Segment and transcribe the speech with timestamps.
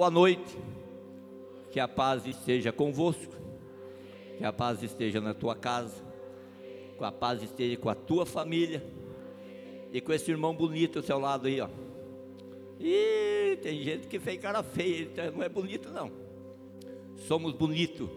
[0.00, 0.56] Boa noite.
[1.70, 3.34] Que a paz esteja convosco.
[4.38, 6.02] Que a paz esteja na tua casa.
[6.96, 8.82] Que a paz esteja com a tua família.
[9.92, 11.68] E com esse irmão bonito ao seu lado aí, ó.
[12.78, 16.10] E tem gente que fez cara feia, então não é bonito não.
[17.28, 18.08] Somos bonitos,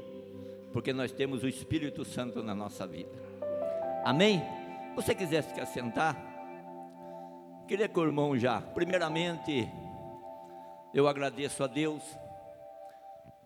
[0.71, 3.11] porque nós temos o Espírito Santo na nossa vida.
[4.05, 4.41] Amém?
[4.95, 6.15] Você quisesse se assentar?
[7.67, 9.69] Queria que o irmão já, primeiramente,
[10.93, 12.03] eu agradeço a Deus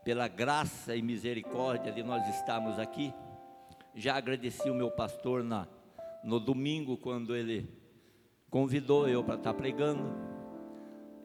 [0.03, 3.13] pela graça e misericórdia de nós estarmos aqui.
[3.95, 5.65] Já agradeci o meu pastor na,
[6.23, 7.69] no domingo, quando ele
[8.49, 10.13] convidou eu para estar pregando.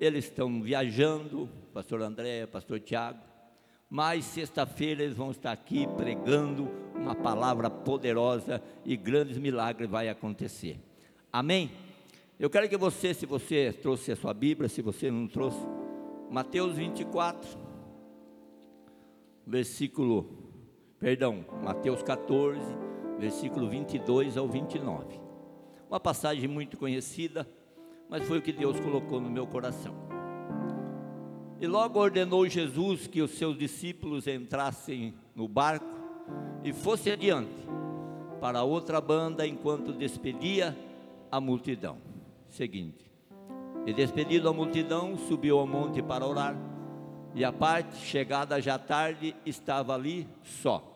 [0.00, 3.20] Eles estão viajando, pastor André, pastor Tiago.
[3.90, 10.78] Mas sexta-feira eles vão estar aqui pregando uma palavra poderosa e grandes milagres vai acontecer.
[11.32, 11.70] Amém?
[12.38, 15.58] Eu quero que você, se você trouxe a sua Bíblia, se você não trouxe,
[16.32, 17.58] Mateus 24,
[19.46, 20.30] versículo,
[20.98, 22.58] perdão, Mateus 14,
[23.18, 25.20] versículo 22 ao 29.
[25.90, 27.46] Uma passagem muito conhecida,
[28.08, 29.94] mas foi o que Deus colocou no meu coração.
[31.60, 35.84] E logo ordenou Jesus que os seus discípulos entrassem no barco
[36.64, 37.52] e fossem adiante
[38.40, 40.74] para outra banda enquanto despedia
[41.30, 41.98] a multidão.
[42.48, 43.11] Seguinte:
[43.84, 46.56] e despedido a multidão, subiu ao monte para orar.
[47.34, 50.88] E a parte, chegada já tarde, estava ali só.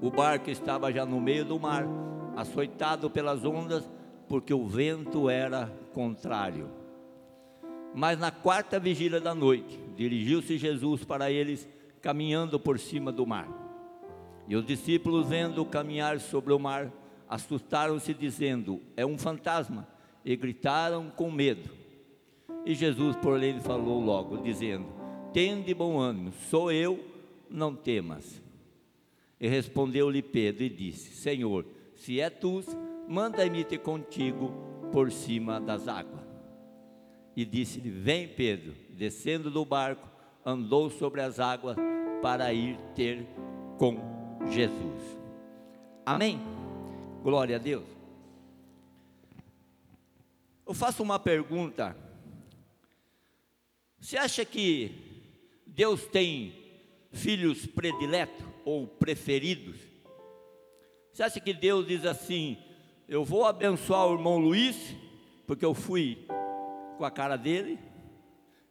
[0.00, 1.86] O barco estava já no meio do mar,
[2.36, 3.90] açoitado pelas ondas,
[4.28, 6.70] porque o vento era contrário.
[7.94, 11.68] Mas na quarta vigília da noite, dirigiu-se Jesus para eles,
[12.00, 13.48] caminhando por cima do mar.
[14.46, 16.92] E os discípulos, vendo caminhar sobre o mar,
[17.28, 19.88] assustaram-se, dizendo: É um fantasma
[20.26, 21.70] e gritaram com medo.
[22.64, 24.86] E Jesus, por lhe falou logo, dizendo:
[25.32, 26.98] Tende bom ânimo, sou eu,
[27.48, 28.42] não temas.
[29.40, 31.64] E respondeu-lhe Pedro e disse: Senhor,
[31.94, 32.60] se é tu,
[33.08, 34.52] manda-me ter contigo
[34.90, 36.26] por cima das águas.
[37.36, 38.74] E disse-lhe: Vem, Pedro.
[38.90, 40.08] Descendo do barco,
[40.44, 41.76] andou sobre as águas
[42.20, 43.24] para ir ter
[43.78, 43.98] com
[44.50, 45.20] Jesus.
[46.04, 46.40] Amém?
[47.22, 47.95] Glória a Deus.
[50.66, 51.96] Eu faço uma pergunta.
[54.00, 54.90] Você acha que
[55.64, 56.52] Deus tem
[57.12, 59.76] filhos prediletos ou preferidos?
[61.12, 62.58] Você acha que Deus diz assim:
[63.08, 64.76] Eu vou abençoar o irmão Luiz,
[65.46, 66.26] porque eu fui
[66.98, 67.78] com a cara dele,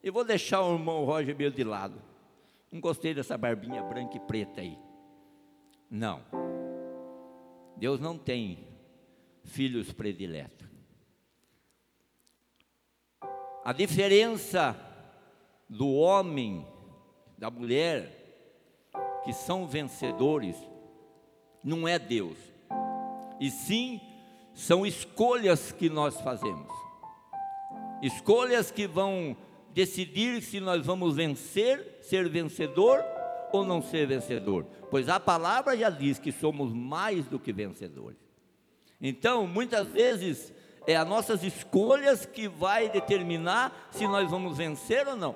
[0.03, 2.01] e vou deixar o irmão Roger meio de lado.
[2.69, 4.77] Não gostei dessa barbinha branca e preta aí.
[5.89, 6.21] Não.
[7.77, 8.67] Deus não tem
[9.45, 10.74] filhos prediletos.
[13.65, 14.79] A diferença
[15.67, 16.63] do homem,
[17.35, 18.91] da mulher,
[19.23, 20.55] que são vencedores,
[21.63, 22.37] não é Deus,
[23.39, 23.99] e sim
[24.53, 26.71] são escolhas que nós fazemos,
[28.03, 29.35] escolhas que vão
[29.73, 33.03] decidir se nós vamos vencer, ser vencedor
[33.51, 38.19] ou não ser vencedor, pois a palavra já diz que somos mais do que vencedores.
[39.01, 40.53] Então, muitas vezes
[40.87, 45.35] é as nossas escolhas que vai determinar se nós vamos vencer ou não,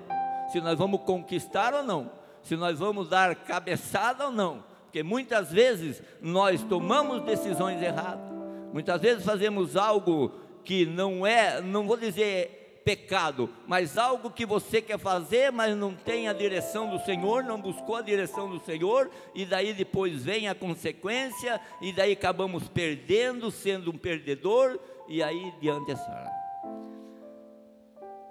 [0.52, 2.12] se nós vamos conquistar ou não,
[2.44, 8.32] se nós vamos dar cabeçada ou não, porque muitas vezes nós tomamos decisões erradas,
[8.74, 10.32] muitas vezes fazemos algo
[10.64, 15.94] que não é, não vou dizer pecado, mas algo que você quer fazer, mas não
[15.94, 20.48] tem a direção do Senhor, não buscou a direção do Senhor, e daí depois vem
[20.48, 26.32] a consequência, e daí acabamos perdendo, sendo um perdedor, e aí diante a senhora.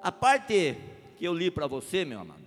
[0.00, 0.76] A parte
[1.16, 2.46] que eu li para você, meu amado,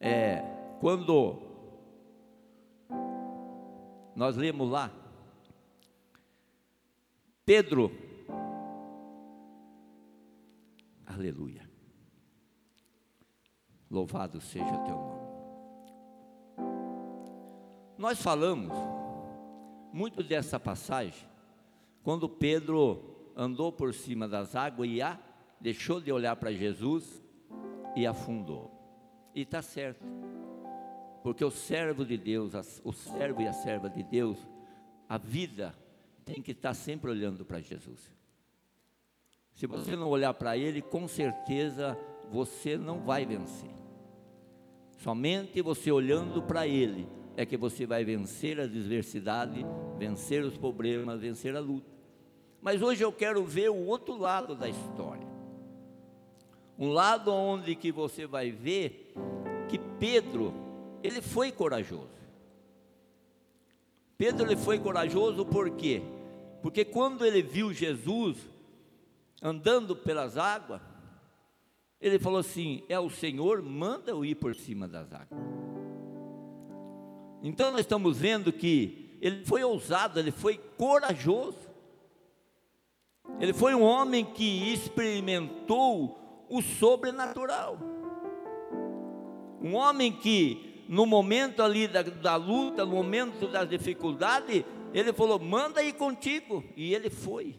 [0.00, 0.42] é
[0.80, 1.40] quando
[4.16, 4.90] nós lemos lá,
[7.46, 7.92] Pedro,
[11.06, 11.70] aleluia,
[13.88, 15.24] louvado seja teu nome.
[17.96, 18.72] Nós falamos
[19.92, 21.33] muito dessa passagem
[22.04, 25.18] quando Pedro andou por cima das águas e a,
[25.58, 27.22] deixou de olhar para Jesus
[27.96, 28.70] e afundou.
[29.34, 30.04] E está certo,
[31.22, 32.52] porque o servo de Deus,
[32.84, 34.38] o servo e a serva de Deus,
[35.08, 35.74] a vida
[36.24, 38.12] tem que estar sempre olhando para Jesus.
[39.54, 41.98] Se você não olhar para Ele, com certeza
[42.30, 43.70] você não vai vencer.
[44.98, 49.64] Somente você olhando para Ele é que você vai vencer a adversidade,
[49.98, 51.93] vencer os problemas, vencer a luta.
[52.64, 55.28] Mas hoje eu quero ver o outro lado da história.
[56.78, 59.12] Um lado onde que você vai ver
[59.68, 60.54] que Pedro,
[61.02, 62.08] ele foi corajoso.
[64.16, 66.00] Pedro ele foi corajoso por quê?
[66.62, 68.38] Porque quando ele viu Jesus
[69.42, 70.80] andando pelas águas,
[72.00, 75.38] ele falou assim: É o Senhor, manda eu ir por cima das águas.
[77.42, 81.63] Então nós estamos vendo que ele foi ousado, ele foi corajoso.
[83.40, 86.18] Ele foi um homem que experimentou
[86.48, 87.78] o sobrenatural.
[89.60, 95.38] Um homem que, no momento ali da, da luta, no momento da dificuldade, ele falou:
[95.38, 96.62] manda ir contigo.
[96.76, 97.58] E ele foi.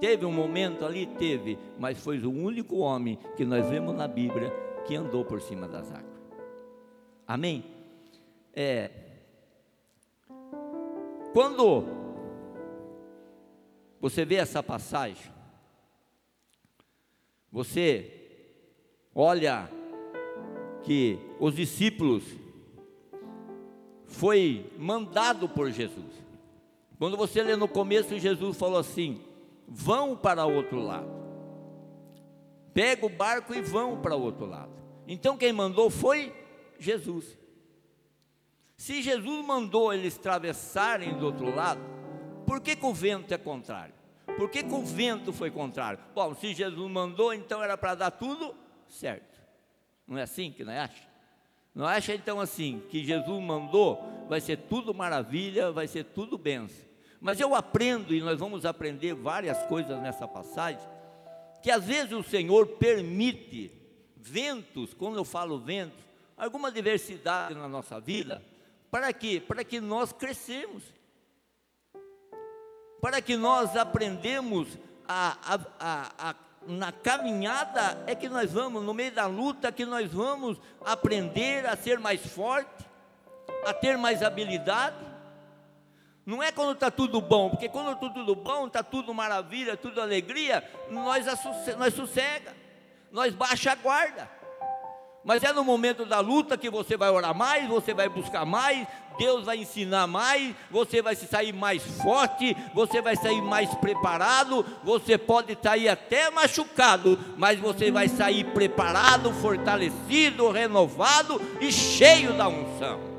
[0.00, 1.06] Teve um momento ali?
[1.06, 4.52] Teve, mas foi o único homem que nós vemos na Bíblia
[4.86, 6.20] que andou por cima das águas.
[7.26, 7.64] Amém?
[8.54, 8.90] É.
[11.32, 11.99] Quando
[14.00, 15.30] você vê essa passagem,
[17.52, 18.10] você
[19.14, 19.70] olha
[20.82, 22.24] que os discípulos
[24.06, 26.12] foi mandado por Jesus.
[26.98, 29.20] Quando você lê no começo, Jesus falou assim:
[29.66, 31.20] vão para outro lado.
[32.72, 34.72] Pega o barco e vão para outro lado.
[35.06, 36.32] Então quem mandou foi
[36.78, 37.36] Jesus.
[38.76, 41.80] Se Jesus mandou eles atravessarem do outro lado,
[42.50, 43.94] por que, que o vento é contrário?
[44.36, 46.00] Por que, que o vento foi contrário?
[46.12, 48.56] Bom, se Jesus mandou, então era para dar tudo
[48.88, 49.40] certo.
[50.04, 51.08] Não é assim que nós acha?
[51.72, 56.84] Não acha então assim que Jesus mandou, vai ser tudo maravilha, vai ser tudo benção.
[57.20, 60.82] Mas eu aprendo, e nós vamos aprender várias coisas nessa passagem,
[61.62, 63.70] que às vezes o Senhor permite
[64.16, 66.04] ventos, quando eu falo ventos,
[66.36, 68.42] alguma diversidade na nossa vida,
[68.90, 69.40] para quê?
[69.40, 70.82] Para que nós crescemos
[73.00, 76.34] para que nós aprendemos a, a, a,
[76.66, 81.76] na caminhada é que nós vamos, no meio da luta, que nós vamos aprender a
[81.76, 82.86] ser mais forte,
[83.64, 84.96] a ter mais habilidade.
[86.24, 90.00] Não é quando está tudo bom, porque quando está tudo bom, está tudo maravilha, tudo
[90.00, 91.26] alegria, nós,
[91.78, 92.54] nós sossega,
[93.10, 94.39] nós baixa a guarda.
[95.22, 98.86] Mas é no momento da luta que você vai orar mais, você vai buscar mais,
[99.18, 105.18] Deus vai ensinar mais, você vai sair mais forte, você vai sair mais preparado, você
[105.18, 113.09] pode sair até machucado, mas você vai sair preparado, fortalecido, renovado e cheio da unção.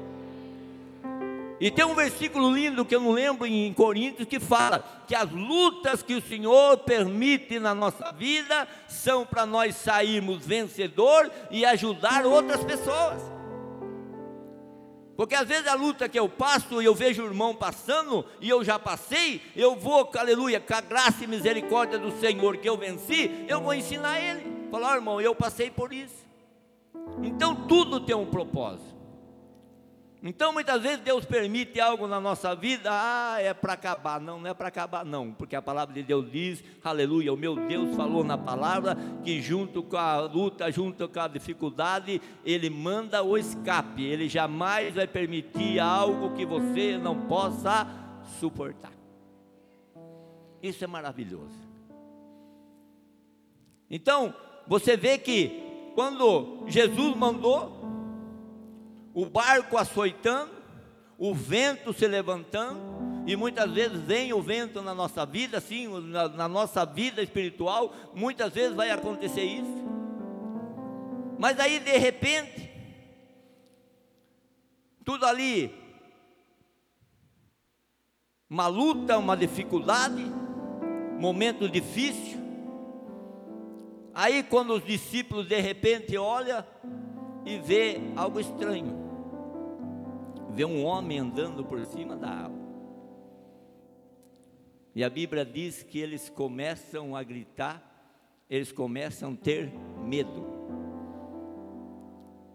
[1.61, 5.29] E tem um versículo lindo que eu não lembro em Coríntios que fala que as
[5.29, 12.25] lutas que o Senhor permite na nossa vida são para nós sairmos vencedor e ajudar
[12.25, 13.21] outras pessoas.
[15.15, 18.49] Porque às vezes a luta que eu passo e eu vejo o irmão passando e
[18.49, 22.75] eu já passei, eu vou, aleluia, com a graça e misericórdia do Senhor que eu
[22.75, 24.67] venci, eu vou ensinar ele.
[24.71, 26.25] Falar, irmão, eu passei por isso.
[27.21, 29.00] Então tudo tem um propósito.
[30.23, 34.21] Então muitas vezes Deus permite algo na nossa vida, ah, é para acabar.
[34.21, 37.55] Não, não é para acabar, não, porque a palavra de Deus diz, aleluia, o meu
[37.55, 43.23] Deus falou na palavra que junto com a luta, junto com a dificuldade, Ele manda
[43.23, 47.87] o escape, Ele jamais vai permitir algo que você não possa
[48.39, 48.93] suportar.
[50.61, 51.59] Isso é maravilhoso.
[53.89, 54.35] Então,
[54.67, 57.80] você vê que quando Jesus mandou,
[59.13, 60.51] o barco açoitando,
[61.17, 62.79] o vento se levantando,
[63.27, 67.93] e muitas vezes vem o vento na nossa vida, sim, na, na nossa vida espiritual,
[68.13, 69.81] muitas vezes vai acontecer isso.
[71.37, 72.71] Mas aí de repente,
[75.05, 75.73] tudo ali,
[78.49, 80.23] uma luta, uma dificuldade,
[81.19, 82.39] momento difícil.
[84.13, 86.65] Aí quando os discípulos de repente olham
[87.45, 89.00] e vê algo estranho
[90.53, 92.59] vê um homem andando por cima da água.
[94.93, 97.81] E a Bíblia diz que eles começam a gritar,
[98.49, 99.71] eles começam a ter
[100.03, 100.45] medo.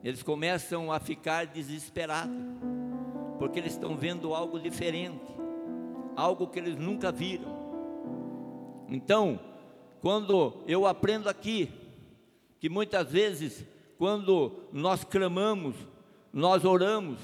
[0.05, 2.37] Eles começam a ficar desesperados,
[3.39, 5.35] porque eles estão vendo algo diferente,
[6.15, 7.57] algo que eles nunca viram.
[8.89, 9.41] Então,
[10.01, 11.71] quando eu aprendo aqui,
[12.61, 13.65] que muitas vezes,
[13.99, 15.75] quando nós clamamos,
[16.33, 17.19] nós oramos,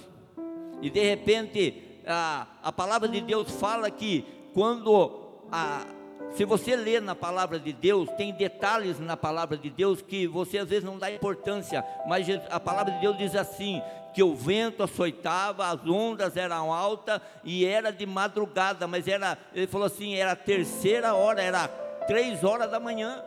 [0.82, 5.10] e de repente, a, a palavra de Deus fala que quando
[5.50, 5.86] a,
[6.34, 10.58] se você lê na palavra de Deus, tem detalhes na palavra de Deus que você
[10.58, 13.80] às vezes não dá importância, mas a palavra de Deus diz assim:
[14.12, 19.66] que o vento açoitava, as ondas eram altas e era de madrugada, mas era, ele
[19.66, 21.68] falou assim, era a terceira hora, era
[22.06, 23.22] três horas da manhã.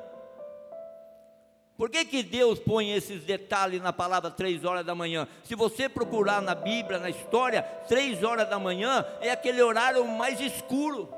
[1.78, 5.28] Por que, que Deus põe esses detalhes na palavra três horas da manhã?
[5.44, 10.40] Se você procurar na Bíblia, na história, três horas da manhã é aquele horário mais
[10.40, 11.10] escuro.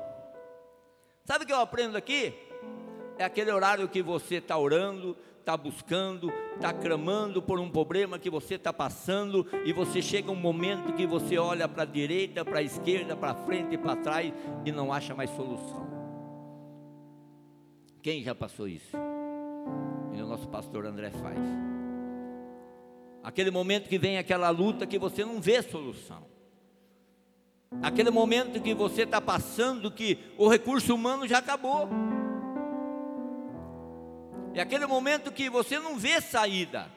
[1.24, 2.34] Sabe o que eu aprendo aqui?
[3.16, 8.28] É aquele horário que você está orando, está buscando, está clamando por um problema que
[8.28, 12.58] você está passando, e você chega um momento que você olha para a direita, para
[12.58, 14.32] a esquerda, para frente e para trás
[14.64, 15.86] e não acha mais solução.
[18.02, 19.07] Quem já passou isso?
[20.18, 21.38] E o nosso pastor André faz.
[23.22, 26.26] Aquele momento que vem aquela luta que você não vê solução.
[27.80, 31.88] Aquele momento que você está passando que o recurso humano já acabou.
[34.54, 36.90] É aquele momento que você não vê saída.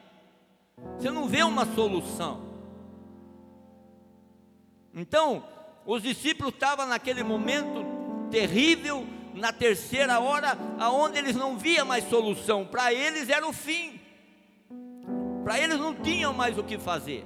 [0.98, 2.40] Você não vê uma solução.
[4.92, 5.44] Então,
[5.86, 7.84] os discípulos estavam naquele momento
[8.32, 14.00] terrível na terceira hora, aonde eles não via mais solução, para eles era o fim.
[15.44, 17.24] Para eles não tinham mais o que fazer.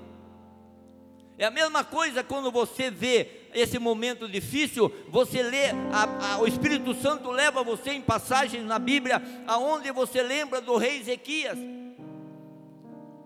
[1.38, 6.46] É a mesma coisa quando você vê esse momento difícil, você lê, a, a, o
[6.46, 11.58] Espírito Santo leva você em passagens na Bíblia, aonde você lembra do rei Ezequias.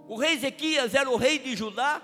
[0.08, 2.02] O rei Ezequias era o rei de Judá,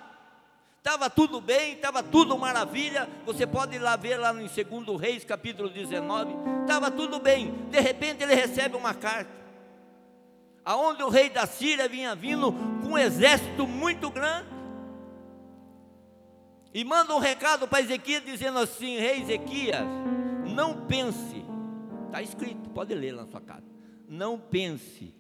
[0.87, 3.09] estava tudo bem, estava tudo maravilha.
[3.26, 6.33] Você pode ir lá ver lá em 2 Reis, capítulo 19.
[6.62, 7.52] Estava tudo bem.
[7.71, 9.28] De repente ele recebe uma carta.
[10.64, 14.47] Aonde o rei da Síria vinha vindo com um exército muito grande.
[16.73, 19.83] E manda um recado para Ezequias dizendo assim: Rei Ezequias,
[20.55, 21.45] não pense,
[22.07, 23.66] está escrito, pode ler lá na sua casa.
[24.09, 25.12] Não pense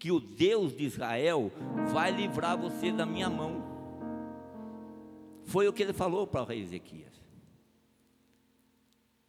[0.00, 1.52] que o Deus de Israel
[1.92, 3.81] vai livrar você da minha mão
[5.44, 7.12] foi o que ele falou para o rei Ezequias.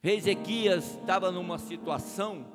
[0.01, 2.45] Rei Ezequias estava numa situação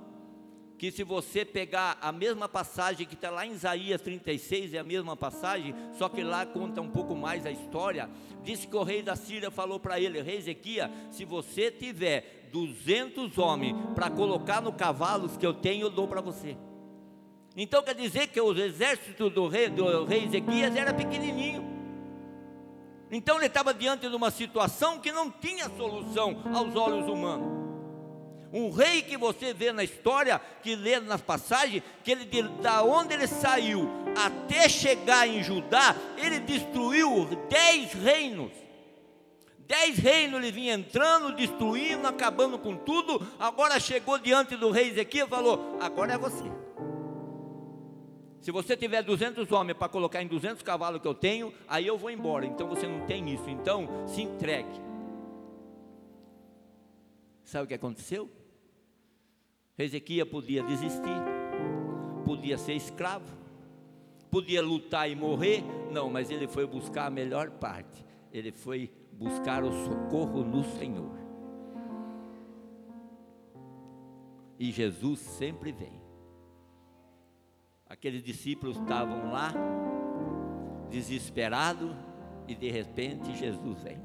[0.78, 4.84] que se você pegar a mesma passagem que está lá em Isaías 36, é a
[4.84, 8.08] mesma passagem, só que lá conta um pouco mais a história,
[8.44, 13.36] disse que o rei da Síria falou para ele, rei Ezequias, se você tiver 200
[13.38, 16.56] homens para colocar no cavalos que eu tenho, eu dou para você.
[17.56, 21.77] Então quer dizer que os exércitos do rei, do rei Ezequias era pequenininho.
[23.10, 27.58] Então ele estava diante de uma situação que não tinha solução aos olhos humanos.
[28.52, 32.24] Um rei que você vê na história, que lê nas passagens, que ele
[32.62, 38.52] da onde ele saiu até chegar em Judá, ele destruiu dez reinos.
[39.66, 43.20] Dez reinos ele vinha entrando, destruindo, acabando com tudo.
[43.38, 46.67] Agora chegou diante do rei Ezequiel e falou: Agora é você.
[48.40, 51.98] Se você tiver 200 homens para colocar em 200 cavalos que eu tenho, aí eu
[51.98, 52.46] vou embora.
[52.46, 53.48] Então você não tem isso.
[53.50, 54.80] Então se entregue.
[57.44, 58.30] Sabe o que aconteceu?
[59.76, 61.22] Ezequias podia desistir,
[62.24, 63.32] podia ser escravo,
[64.30, 65.62] podia lutar e morrer.
[65.90, 68.04] Não, mas ele foi buscar a melhor parte.
[68.32, 71.16] Ele foi buscar o socorro no Senhor.
[74.58, 75.97] E Jesus sempre vem.
[77.90, 79.50] Aqueles discípulos estavam lá,
[80.90, 81.90] desesperados,
[82.46, 83.96] e de repente Jesus vem.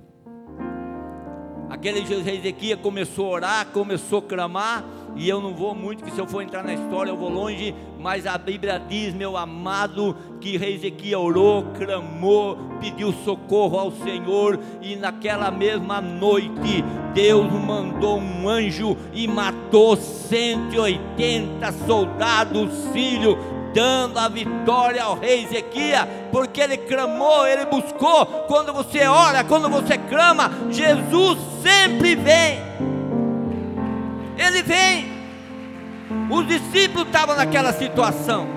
[1.70, 4.86] Aquele Ezequias começou a orar, começou a clamar,
[5.18, 7.76] e eu não vou muito, que se eu for entrar na história eu vou longe,
[8.00, 14.96] mas a Bíblia diz, meu amado, que Ezequias orou, clamou, pediu socorro ao Senhor, e
[14.96, 23.36] naquela mesma noite Deus mandou um anjo e matou 180 soldados sírios
[23.74, 28.26] dando a vitória ao rei Ezequias, porque ele clamou, ele buscou.
[28.48, 32.60] Quando você ora, quando você clama, Jesus sempre vem.
[34.38, 35.14] Ele vem.
[36.30, 38.48] Os discípulos estavam naquela situação.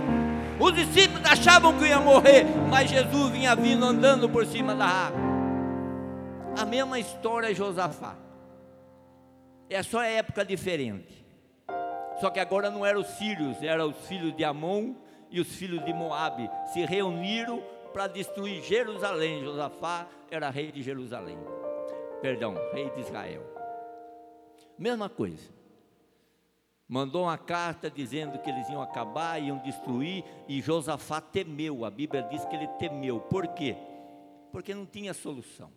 [0.58, 5.20] Os discípulos achavam que iam morrer, mas Jesus vinha vindo andando por cima da água.
[6.58, 8.14] A mesma história de Josafá.
[9.68, 11.26] É só época diferente.
[12.20, 14.94] Só que agora não eram os sírios, eram os filhos de Amon
[15.30, 19.42] e os filhos de Moabe se reuniram para destruir Jerusalém.
[19.42, 21.38] Josafá era rei de Jerusalém.
[22.20, 23.42] Perdão, rei de Israel.
[24.78, 25.54] Mesma coisa.
[26.88, 31.84] Mandou uma carta dizendo que eles iam acabar, iam destruir, e Josafá temeu.
[31.84, 33.18] A Bíblia diz que ele temeu.
[33.20, 33.76] Por quê?
[34.52, 35.70] Porque não tinha solução.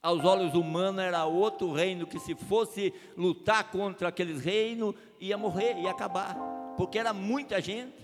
[0.00, 5.78] Aos olhos humanos era outro reino que, se fosse lutar contra aqueles reinos, ia morrer,
[5.78, 6.36] ia acabar,
[6.76, 8.03] porque era muita gente.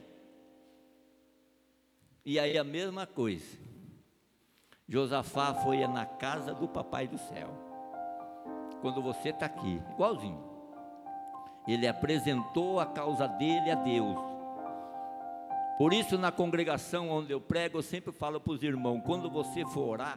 [2.30, 3.58] E aí a mesma coisa.
[4.88, 7.48] Josafá foi na casa do papai do céu.
[8.80, 10.40] Quando você está aqui, igualzinho.
[11.66, 14.16] Ele apresentou a causa dele a Deus.
[15.76, 19.66] Por isso, na congregação onde eu prego, eu sempre falo para os irmãos: quando você
[19.66, 20.16] for orar,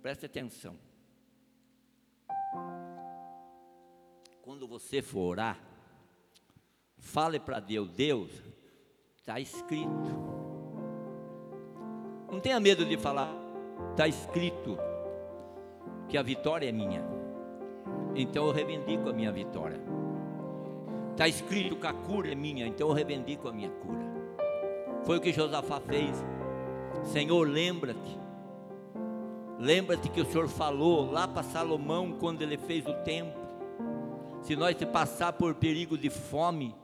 [0.00, 0.78] preste atenção.
[4.42, 5.58] Quando você for orar,
[6.98, 8.53] fale para Deus: Deus,
[9.24, 10.10] está escrito.
[12.30, 13.32] Não tenha medo de falar,
[13.92, 14.76] está escrito
[16.06, 17.02] que a vitória é minha.
[18.14, 19.80] Então eu reivindico a minha vitória.
[21.12, 24.04] Está escrito que a cura é minha, então eu reivindico a minha cura.
[25.04, 26.22] Foi o que Josafá fez.
[27.04, 28.18] Senhor, lembra-te.
[29.58, 33.42] Lembra-te que o Senhor falou lá para Salomão quando ele fez o templo.
[34.42, 36.74] Se nós se passar por perigo de fome,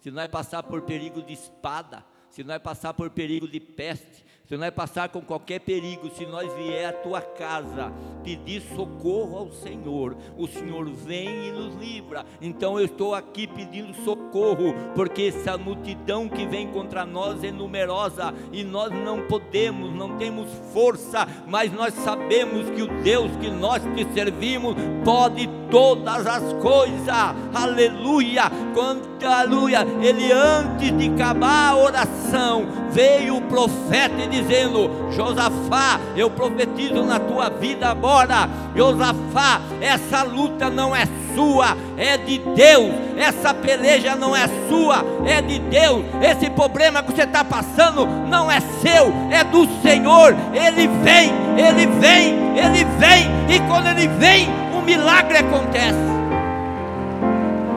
[0.00, 4.56] se nós passar por perigo de espada, se nós passar por perigo de peste, se
[4.56, 10.16] nós passar com qualquer perigo, se nós vier à tua casa pedir socorro ao Senhor,
[10.36, 12.24] o Senhor vem e nos livra.
[12.40, 18.32] Então eu estou aqui pedindo socorro, porque essa multidão que vem contra nós é numerosa
[18.52, 23.82] e nós não podemos, não temos força, mas nós sabemos que o Deus que nós
[23.94, 27.08] te servimos pode todas as coisas.
[27.52, 28.44] Aleluia!
[28.74, 36.30] Quando aleluia, ele antes de acabar a oração, veio o profeta e dizendo: Josafá, eu
[36.30, 38.48] profetizo na tua vida agora.
[38.74, 42.94] Josafá, essa luta não é sua, é de Deus.
[43.16, 46.04] Essa peleja não é sua, é de Deus.
[46.20, 50.34] Esse problema que você está passando não é seu, é do Senhor.
[50.52, 56.06] Ele vem, ele vem, ele vem, e quando ele vem, o milagre acontece.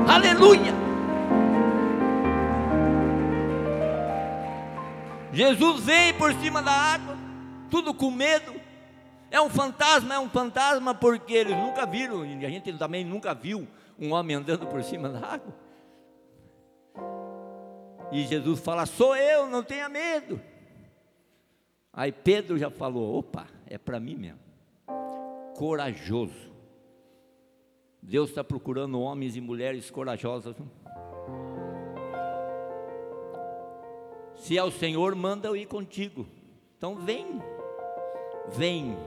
[0.08, 0.79] Aleluia.
[5.40, 7.16] Jesus vem por cima da água,
[7.72, 8.54] tudo com medo.
[9.32, 13.34] É um fantasma, é um fantasma porque eles nunca viram, e a gente também nunca
[13.34, 13.66] viu
[13.98, 15.56] um homem andando por cima da água.
[18.12, 20.42] E Jesus fala: Sou eu, não tenha medo.
[21.94, 24.42] Aí Pedro já falou: opa, é para mim mesmo.
[25.56, 26.52] Corajoso.
[28.02, 30.58] Deus está procurando homens e mulheres corajosas.
[34.40, 36.26] Se é o Senhor, manda eu ir contigo.
[36.78, 37.42] Então vem,
[38.56, 38.98] vem.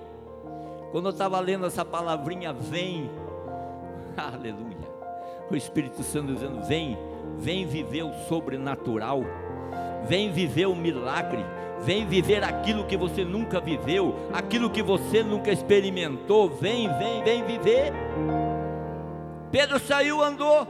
[0.91, 3.11] Quando eu estava lendo essa palavrinha, vem,
[4.15, 4.93] aleluia.
[5.51, 6.99] O Espírito Santo dizendo: vem,
[7.39, 9.23] vem viver o sobrenatural,
[10.07, 11.43] vem viver o milagre,
[11.81, 16.51] vem viver aquilo que você nunca viveu, aquilo que você nunca experimentou.
[16.51, 17.91] Vem, vem, vem viver.
[19.51, 20.69] Pedro saiu, andou.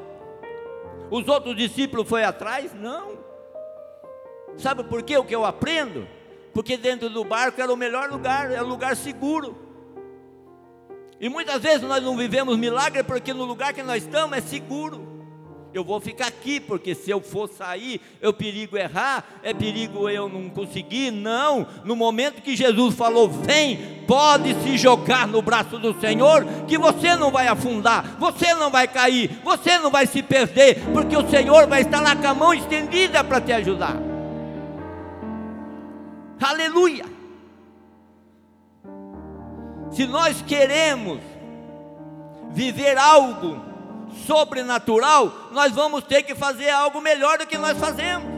[1.10, 2.72] Os outros discípulos foi atrás?
[2.72, 3.31] Não.
[4.58, 5.16] Sabe por quê?
[5.16, 6.06] O que eu aprendo?
[6.52, 9.56] Porque dentro do barco era o melhor lugar, é o lugar seguro.
[11.20, 15.12] E muitas vezes nós não vivemos milagre porque no lugar que nós estamos é seguro.
[15.74, 20.28] Eu vou ficar aqui, porque se eu for sair, é perigo errar, é perigo eu
[20.28, 21.10] não conseguir.
[21.10, 26.76] Não, no momento que Jesus falou, vem, pode se jogar no braço do Senhor, que
[26.76, 31.30] você não vai afundar, você não vai cair, você não vai se perder, porque o
[31.30, 34.11] Senhor vai estar lá com a mão estendida para te ajudar.
[36.42, 37.04] Aleluia!
[39.90, 41.20] Se nós queremos
[42.50, 43.60] viver algo
[44.26, 48.32] sobrenatural, nós vamos ter que fazer algo melhor do que nós fazemos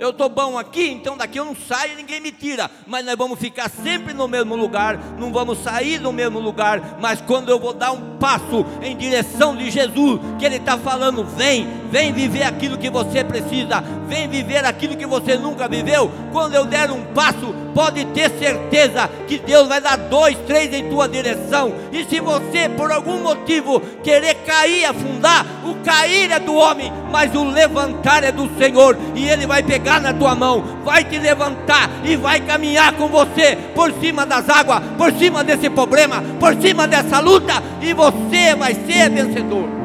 [0.00, 2.70] eu estou bom aqui, então daqui eu não saio e ninguém me tira.
[2.86, 6.96] Mas nós vamos ficar sempre no mesmo lugar, não vamos sair do mesmo lugar.
[6.98, 11.22] Mas quando eu vou dar um passo em direção de Jesus, que Ele está falando,
[11.22, 16.10] vem, vem viver aquilo que você precisa, vem viver aquilo que você nunca viveu.
[16.32, 20.88] Quando eu der um passo, pode ter certeza que Deus vai dar dois, três em
[20.88, 21.72] tua direção.
[21.92, 27.34] E se você, por algum motivo, querer cair, afundar, o cair é do homem, mas
[27.34, 31.90] o levantar é do Senhor, e Ele vai pegar na tua mão, vai te levantar
[32.04, 36.86] e vai caminhar com você por cima das águas, por cima desse problema, por cima
[36.86, 39.79] dessa luta, e você vai ser vencedor.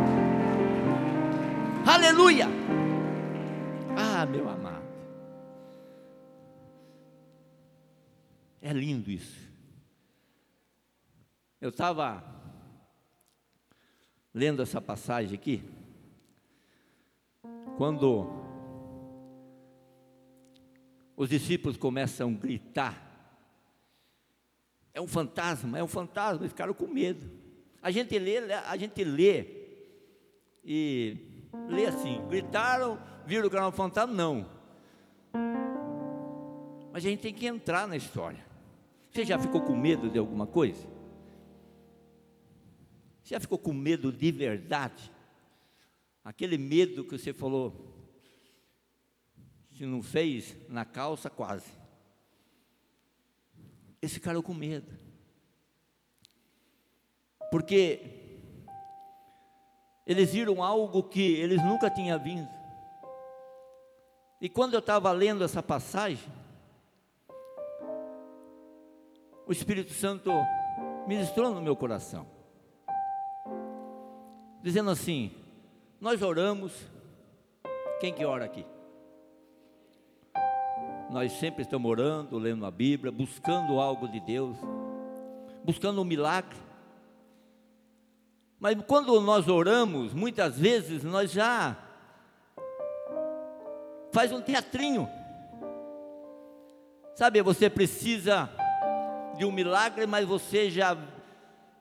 [1.87, 2.47] Aleluia!
[3.95, 4.83] Ah, meu amado,
[8.59, 9.39] é lindo isso.
[11.61, 12.23] Eu estava
[14.33, 15.63] lendo essa passagem aqui,
[17.77, 18.31] quando
[21.15, 23.05] os discípulos começam a gritar.
[24.91, 27.29] É um fantasma, é um fantasma, eles ficaram com medo.
[27.79, 29.45] A gente lê, a gente lê
[30.63, 31.34] e
[31.67, 34.13] lê assim, gritaram, viram era um fantasma?
[34.13, 34.49] Não.
[36.91, 38.45] Mas a gente tem que entrar na história.
[39.11, 40.87] Você já ficou com medo de alguma coisa?
[43.21, 45.11] Você já ficou com medo de verdade?
[46.23, 47.93] Aquele medo que você falou,
[49.75, 51.69] se não fez, na calça, quase.
[54.01, 54.97] Eles ficaram com medo.
[57.51, 58.24] Porque
[60.05, 62.53] eles viram algo que eles nunca tinham visto.
[64.39, 66.31] E quando eu estava lendo essa passagem,
[69.47, 70.31] o Espírito Santo
[71.07, 72.27] ministrou no meu coração,
[74.61, 75.31] dizendo assim:
[75.99, 76.73] Nós oramos,
[77.99, 78.65] quem que ora aqui?
[81.09, 84.57] Nós sempre estamos orando, lendo a Bíblia, buscando algo de Deus,
[85.63, 86.64] buscando um milagre.
[88.65, 91.77] Mas quando nós oramos, muitas vezes nós já
[94.11, 95.07] faz um teatrinho.
[97.13, 98.49] Sabe, você precisa
[99.37, 100.97] de um milagre, mas você já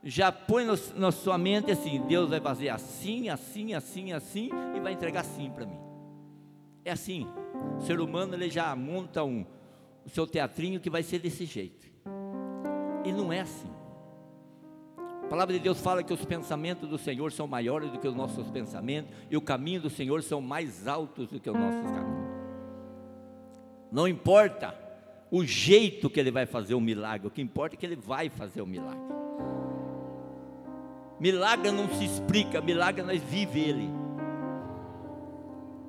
[0.03, 4.81] já põe no, na sua mente assim, Deus vai fazer assim, assim, assim, assim e
[4.81, 5.81] vai entregar assim para mim.
[6.85, 7.27] É assim.
[7.79, 9.47] O ser humano ele já monta um,
[10.05, 11.87] o seu teatrinho que vai ser desse jeito.
[13.07, 13.84] E não é assim.
[15.25, 18.15] A palavra de Deus fala que os pensamentos do Senhor são maiores do que os
[18.15, 22.29] nossos pensamentos e o caminho do Senhor são mais altos do que os nossos caminhos.
[23.91, 24.79] Não importa
[25.31, 28.29] o jeito que ele vai fazer o milagre, o que importa é que ele vai
[28.29, 29.15] fazer o milagre.
[31.19, 33.91] Milagre não se explica, milagre nós vive ele.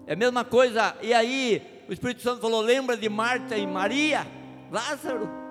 [0.07, 4.25] É a mesma coisa, e aí o Espírito Santo falou: lembra de Marta e Maria?
[4.71, 5.44] Lázaro.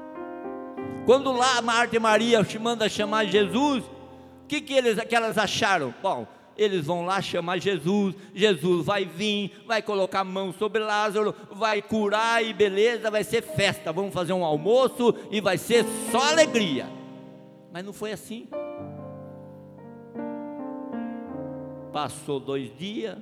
[1.06, 5.94] Quando lá Marta e Maria manda chamar Jesus, o que, que, eles, que elas acharam?
[6.02, 11.34] Bom, eles vão lá chamar Jesus, Jesus vai vir, vai colocar a mão sobre Lázaro,
[11.52, 16.30] vai curar e beleza, vai ser festa, vamos fazer um almoço e vai ser só
[16.30, 16.86] alegria.
[17.72, 18.48] Mas não foi assim.
[21.92, 23.18] Passou dois dias,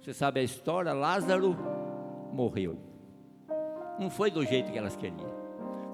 [0.00, 1.56] você sabe a história, Lázaro
[2.32, 2.78] morreu.
[3.98, 5.28] Não foi do jeito que elas queriam,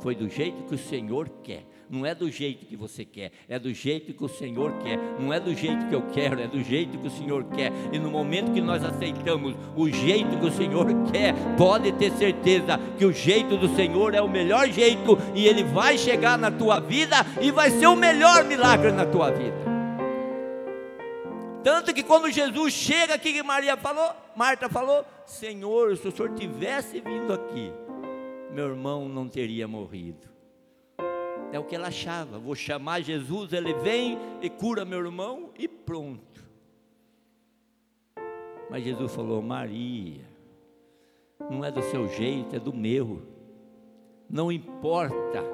[0.01, 3.59] foi do jeito que o Senhor quer não é do jeito que você quer, é
[3.59, 6.63] do jeito que o Senhor quer, não é do jeito que eu quero, é do
[6.63, 7.71] jeito que o Senhor quer.
[7.93, 12.79] E no momento que nós aceitamos o jeito que o Senhor quer, pode ter certeza
[12.99, 16.81] que o jeito do Senhor é o melhor jeito e ele vai chegar na tua
[16.81, 19.75] vida e vai ser o melhor milagre na tua vida.
[21.63, 27.01] Tanto que quando Jesus chega aqui, Maria falou, Marta falou: Senhor, se o Senhor tivesse
[27.01, 27.73] vindo aqui,
[28.55, 30.29] meu irmão não teria morrido.
[31.53, 32.39] É o que ela achava.
[32.39, 36.45] Vou chamar Jesus, ele vem e cura meu irmão e pronto.
[38.71, 40.25] Mas Jesus falou: Maria,
[41.51, 43.23] não é do seu jeito, é do meu.
[44.31, 45.45] Não importa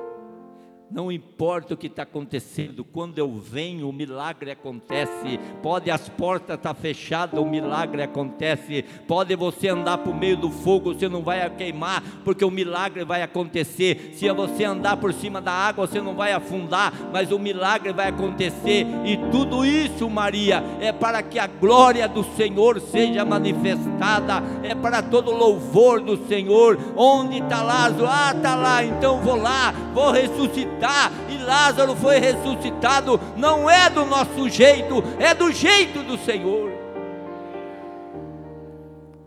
[0.90, 5.38] não importa o que está acontecendo, quando eu venho, o milagre acontece.
[5.62, 8.84] Pode as portas estar tá fechadas, o milagre acontece.
[9.06, 13.22] Pode você andar por meio do fogo, você não vai queimar, porque o milagre vai
[13.22, 14.14] acontecer.
[14.14, 18.08] Se você andar por cima da água, você não vai afundar, mas o milagre vai
[18.08, 18.84] acontecer.
[19.04, 25.02] E tudo isso, Maria, é para que a glória do Senhor seja manifestada, é para
[25.02, 26.76] todo louvor do Senhor.
[26.96, 28.06] Onde está Lázaro?
[28.06, 33.90] Ah, está lá, então vou lá, vou ressuscitar ressuscitar, e Lázaro foi ressuscitado, não é
[33.90, 36.70] do nosso jeito, é do jeito do Senhor.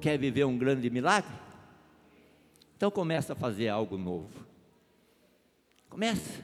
[0.01, 1.31] Quer viver um grande milagre?
[2.75, 4.45] Então começa a fazer algo novo.
[5.89, 6.43] Começa.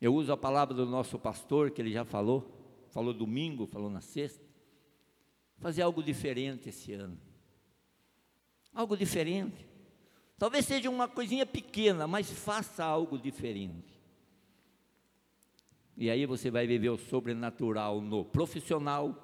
[0.00, 2.46] Eu uso a palavra do nosso pastor, que ele já falou,
[2.90, 4.46] falou domingo, falou na sexta.
[5.58, 7.18] Fazer algo diferente esse ano.
[8.72, 9.66] Algo diferente.
[10.38, 13.98] Talvez seja uma coisinha pequena, mas faça algo diferente.
[15.96, 19.16] E aí você vai viver o sobrenatural no profissional,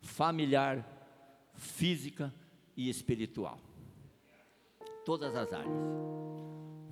[0.00, 0.86] familiar,
[1.54, 2.32] física
[2.76, 3.58] e espiritual.
[5.04, 5.72] Todas as áreas.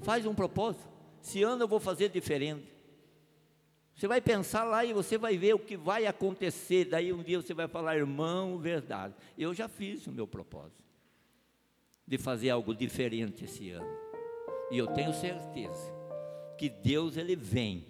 [0.03, 0.89] Faz um propósito.
[1.23, 2.67] Esse ano eu vou fazer diferente.
[3.95, 6.87] Você vai pensar lá e você vai ver o que vai acontecer.
[6.87, 9.15] Daí um dia você vai falar, irmão, verdade.
[9.39, 10.84] Eu já fiz o meu propósito
[12.07, 13.89] de fazer algo diferente esse ano.
[14.71, 15.93] E eu tenho certeza
[16.59, 17.87] que Deus ele vem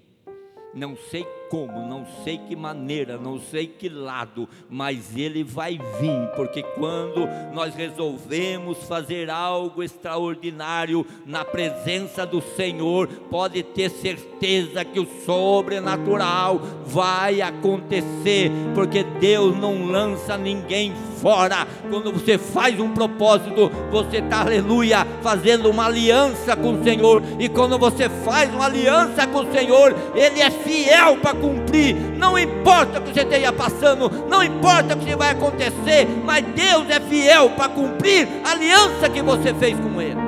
[0.75, 6.29] não sei como, não sei que maneira, não sei que lado, mas ele vai vir,
[6.35, 14.99] porque quando nós resolvemos fazer algo extraordinário na presença do Senhor, pode ter certeza que
[14.99, 21.67] o sobrenatural vai acontecer, porque Deus não lança ninguém fora.
[21.89, 27.49] Quando você faz um propósito, você está, aleluia, fazendo uma aliança com o Senhor, e
[27.49, 31.95] quando você faz uma aliança com o Senhor, Ele é fiel para cumprir.
[32.17, 36.89] Não importa o que você esteja passando, não importa o que vai acontecer, mas Deus
[36.89, 40.21] é fiel para cumprir a aliança que você fez com Ele.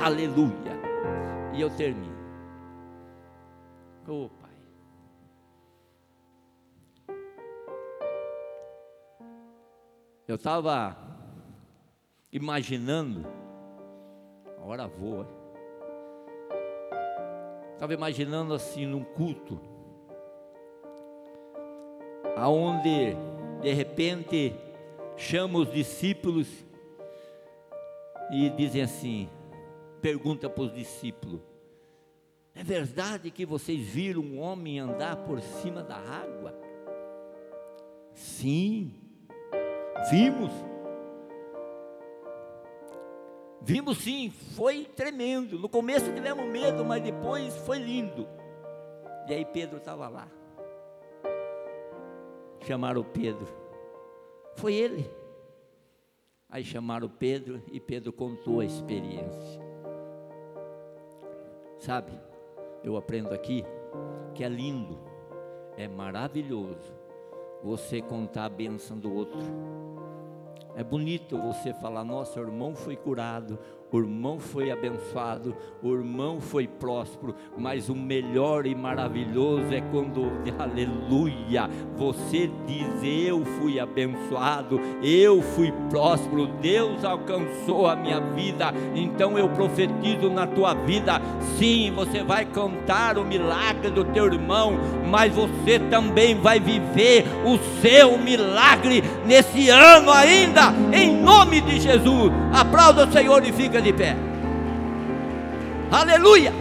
[0.00, 0.74] Aleluia.
[1.52, 2.14] E eu termino.
[4.06, 4.50] Oh, Pai.
[10.28, 10.96] Eu estava
[12.32, 13.26] imaginando,
[14.58, 15.43] a hora voa.
[17.74, 19.60] Estava imaginando assim num culto,
[22.36, 23.14] aonde
[23.60, 24.54] de repente
[25.16, 26.48] chama os discípulos
[28.30, 29.28] e dizem assim:
[30.00, 31.40] pergunta para os discípulos:
[32.54, 36.54] é verdade que vocês viram um homem andar por cima da água?
[38.14, 38.94] Sim,
[40.10, 40.52] vimos.
[43.64, 45.58] Vimos sim, foi tremendo.
[45.58, 48.28] No começo tivemos medo, mas depois foi lindo.
[49.26, 50.28] E aí Pedro estava lá.
[52.60, 53.48] Chamaram Pedro.
[54.56, 55.10] Foi ele.
[56.50, 59.62] Aí chamaram Pedro e Pedro contou a experiência.
[61.78, 62.12] Sabe,
[62.82, 63.64] eu aprendo aqui
[64.34, 64.98] que é lindo,
[65.76, 66.92] é maravilhoso
[67.62, 69.40] você contar a bênção do outro.
[70.76, 73.58] É bonito você falar: nossa, o irmão foi curado,
[73.94, 80.32] o irmão foi abençoado, o irmão foi próspero, mas o melhor e maravilhoso é quando,
[80.58, 82.88] aleluia, você diz:
[83.28, 90.44] Eu fui abençoado, eu fui próspero, Deus alcançou a minha vida, então eu profetizo na
[90.44, 91.22] tua vida.
[91.56, 94.72] Sim, você vai cantar o milagre do teu irmão,
[95.08, 102.32] mas você também vai viver o seu milagre nesse ano ainda, em nome de Jesus.
[102.52, 104.16] Aplauda o Senhor e fica de pé.
[105.92, 106.52] Aleluia!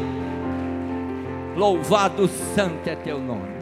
[1.55, 3.52] Louvado santo é teu nome.